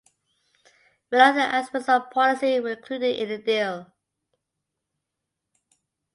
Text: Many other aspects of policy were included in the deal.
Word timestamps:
Many 1.11 1.29
other 1.41 1.55
aspects 1.55 1.87
of 1.87 2.09
policy 2.09 2.59
were 2.59 2.71
included 2.71 3.17
in 3.19 3.29
the 3.29 3.37
deal. 3.37 3.93